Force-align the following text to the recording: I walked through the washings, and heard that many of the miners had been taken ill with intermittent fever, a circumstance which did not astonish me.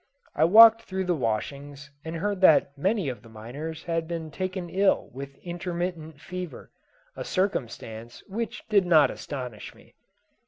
I 0.33 0.45
walked 0.45 0.81
through 0.81 1.05
the 1.05 1.13
washings, 1.13 1.91
and 2.03 2.15
heard 2.15 2.41
that 2.41 2.75
many 2.75 3.07
of 3.07 3.21
the 3.21 3.29
miners 3.29 3.83
had 3.83 4.07
been 4.07 4.31
taken 4.31 4.67
ill 4.67 5.11
with 5.13 5.35
intermittent 5.43 6.19
fever, 6.19 6.71
a 7.15 7.23
circumstance 7.23 8.23
which 8.27 8.63
did 8.67 8.87
not 8.87 9.11
astonish 9.11 9.75
me. 9.75 9.93